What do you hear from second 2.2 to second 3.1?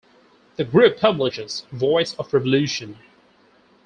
Revolution".